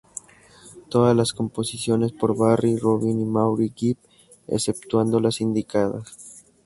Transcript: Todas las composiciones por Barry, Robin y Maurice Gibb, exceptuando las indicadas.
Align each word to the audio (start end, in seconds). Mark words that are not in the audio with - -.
Todas 0.89 1.15
las 1.15 1.31
composiciones 1.31 2.11
por 2.11 2.35
Barry, 2.35 2.75
Robin 2.75 3.21
y 3.21 3.25
Maurice 3.25 3.75
Gibb, 3.77 3.97
exceptuando 4.47 5.19
las 5.19 5.41
indicadas. 5.41 6.43